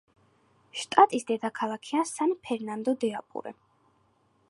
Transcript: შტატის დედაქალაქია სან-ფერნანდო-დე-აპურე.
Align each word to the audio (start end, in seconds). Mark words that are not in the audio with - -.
შტატის 0.83 1.27
დედაქალაქია 1.27 2.07
სან-ფერნანდო-დე-აპურე. 2.13 3.57